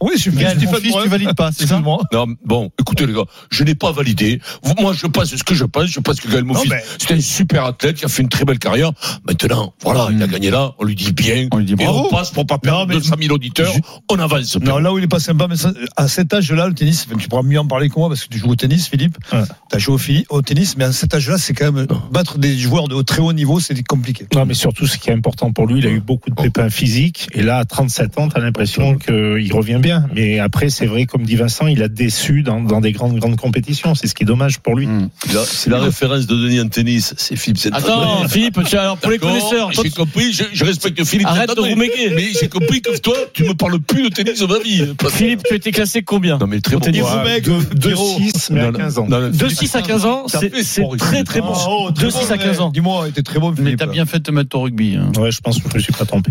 Oui, 0.00 0.12
je 0.16 0.20
suis 0.20 0.30
mon 0.30 0.38
fils, 0.38 0.90
Morin. 0.90 1.02
tu 1.02 1.08
valides 1.10 1.34
pas, 1.34 1.50
c'est 1.52 1.66
ça 1.66 1.74
Excuse-moi. 1.74 2.00
Non, 2.14 2.26
bon, 2.46 2.70
écoutez 2.80 3.04
les 3.06 3.12
gars, 3.12 3.24
je 3.50 3.62
n'ai 3.62 3.74
pas 3.74 3.92
validé. 3.92 4.40
Moi, 4.80 4.94
je 4.94 5.06
pense 5.06 5.36
ce 5.36 5.44
que 5.44 5.54
je 5.54 5.64
pense. 5.66 5.86
Je 5.90 6.00
pense 6.00 6.18
que 6.18 6.28
Gaël 6.28 6.44
Monfils, 6.44 6.70
mais- 6.70 6.82
c'était 6.98 7.14
un 7.14 7.20
super 7.20 7.66
athlète 7.66 7.96
qui 7.96 8.06
a 8.06 8.08
fait 8.08 8.22
une 8.22 8.30
très 8.30 8.46
belle 8.46 8.58
carrière. 8.58 8.90
Maintenant, 9.26 9.74
voilà, 9.82 10.08
il 10.10 10.22
a 10.22 10.26
gagné 10.26 10.50
là. 10.50 10.72
On 10.78 10.84
lui 10.84 10.94
dit 10.94 11.12
bien. 11.12 11.48
On 11.52 11.58
lui 11.58 11.66
dit 11.66 11.74
Et 11.74 11.76
bravo. 11.76 12.06
on 12.06 12.10
passe 12.10 12.30
pour 12.30 12.46
pas 12.46 12.56
perdre 12.56 12.80
Non, 12.80 12.86
mais- 12.86 12.94
200 12.94 13.16
000 13.20 13.34
auditeurs. 13.34 13.70
Je- 13.74 13.80
On 14.10 14.18
avance. 14.18 14.56
Non, 14.60 14.78
là 14.78 14.90
où 14.92 14.96
il 14.98 15.04
est 15.04 15.08
pas 15.08 15.20
sympa, 15.20 15.46
mais 15.46 15.56
ça- 15.56 15.72
à 15.96 16.08
cet 16.08 16.32
âge-là, 16.32 16.68
le 16.68 16.74
tennis, 16.74 17.06
tu 17.18 17.28
pourras 17.28 17.42
mieux 17.42 17.58
en 17.60 17.66
parler 17.66 17.90
que 17.90 17.98
moi 17.98 18.08
parce 18.08 18.24
que 18.24 18.28
tu 18.32 18.38
joues 18.38 18.48
au 18.48 18.56
tennis, 18.56 18.88
Philippe. 18.88 19.18
Ouais. 19.30 19.42
Tu 19.70 19.76
as 19.76 19.78
joué 19.78 20.24
au, 20.30 20.40
tennis, 20.40 20.76
mais 20.78 20.84
à 20.84 20.92
cet 20.92 21.12
âge-là, 21.14 21.36
c'est 21.36 21.52
quand 21.52 21.70
même 21.70 21.86
battre 22.10 22.38
des 22.38 22.56
joueurs 22.56 22.88
de 22.88 23.02
très 23.02 23.20
haut 23.20 23.34
niveau, 23.34 23.60
c'est 23.60 23.74
compliqué. 23.86 24.26
Non, 24.34 24.46
mais 24.46 24.54
surtout, 24.54 24.86
ce 24.86 24.96
qui 24.96 25.10
est 25.10 25.12
important 25.12 25.52
pour 25.52 25.66
lui, 25.66 25.80
il 25.80 25.86
a 25.86 25.90
eu 25.90 26.00
beaucoup 26.00 26.30
de 26.30 26.34
pépins 26.34 26.70
physiques. 26.70 26.93
Et 27.34 27.42
là, 27.42 27.58
à 27.58 27.64
37 27.64 28.18
ans, 28.18 28.28
t'as 28.28 28.40
l'impression 28.40 28.96
qu'il 28.96 29.52
revient 29.52 29.78
bien. 29.80 30.06
Mais 30.14 30.38
après, 30.38 30.70
c'est 30.70 30.86
vrai, 30.86 31.06
comme 31.06 31.22
dit 31.24 31.36
Vincent, 31.36 31.66
il 31.66 31.82
a 31.82 31.88
déçu 31.88 32.42
dans, 32.42 32.60
dans 32.60 32.80
des 32.80 32.92
grandes, 32.92 33.18
grandes 33.18 33.36
compétitions. 33.36 33.94
C'est 33.94 34.06
ce 34.06 34.14
qui 34.14 34.22
est 34.22 34.26
dommage 34.26 34.58
pour 34.60 34.76
lui. 34.76 34.86
Hmm. 34.86 35.08
C'est 35.46 35.70
la 35.70 35.80
référence 35.80 36.26
de 36.26 36.36
Denis 36.36 36.60
en 36.60 36.68
tennis. 36.68 37.14
C'est 37.16 37.36
Philippe. 37.36 37.60
Attends, 37.72 38.28
Philippe, 38.28 38.58
tu 38.64 38.76
as- 38.76 38.82
alors 38.82 38.98
pour 38.98 39.10
les 39.10 39.18
connaisseurs, 39.18 39.70
J'ai 39.72 39.90
compris, 39.90 40.32
je, 40.32 40.44
je 40.52 40.64
respecte 40.64 41.02
Philippe 41.04 41.26
Arrête 41.26 41.54
de 41.54 41.60
rouméguer. 41.60 42.12
Mais 42.14 42.28
j'ai 42.38 42.48
compris 42.48 42.80
que 42.82 42.96
toi, 42.98 43.16
tu 43.32 43.44
me 43.44 43.54
parles 43.54 43.80
plus 43.80 44.04
de 44.04 44.08
tennis 44.14 44.38
de 44.40 44.46
ma 44.46 44.58
vie. 44.58 44.84
Philippe, 45.10 45.42
tu 45.48 45.54
étais 45.54 45.72
classé 45.72 46.02
combien 46.02 46.38
Non, 46.38 46.46
mais 46.46 46.60
très 46.60 46.76
bon. 46.76 46.80
tennis. 46.80 47.02
Ouais. 47.02 47.40
2-6, 47.40 48.52
mais 48.52 48.60
à 48.60 48.72
15 48.72 48.98
ans. 48.98 49.06
Non, 49.08 49.20
non, 49.20 49.28
De 49.30 49.36
Philippe- 49.36 49.58
6 49.58 49.74
à 49.76 49.82
15 49.82 50.04
ans, 50.04 50.24
c'est 50.28 50.50
très 50.98 51.24
très 51.24 51.40
bon. 51.40 51.52
Oh, 51.68 51.90
De 51.90 52.10
6 52.10 52.30
à 52.30 52.38
15 52.38 52.60
ans. 52.60 52.70
Dis-moi, 52.70 53.08
était 53.08 53.22
très 53.22 53.38
bon, 53.38 53.50
Mais 53.50 53.56
Philippe. 53.56 53.78
t'as 53.78 53.86
bien 53.86 54.06
fait 54.06 54.18
de 54.18 54.22
te 54.24 54.30
mettre 54.30 54.56
au 54.56 54.62
rugby. 54.62 54.96
hein. 54.96 55.10
Ouais, 55.20 55.30
je 55.30 55.40
pense 55.40 55.58
que 55.58 55.68
je 55.70 55.74
me 55.76 55.80
suis 55.80 55.92
pas 55.92 56.04
trompé. 56.04 56.22